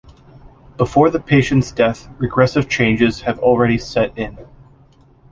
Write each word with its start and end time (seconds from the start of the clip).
Before 0.77 1.11
the 1.11 1.19
patient's 1.19 1.71
death 1.71 2.07
regressive 2.17 2.67
changes 2.67 3.21
have 3.21 3.37
already 3.37 3.77
set 3.77 4.17
in. 4.17 4.35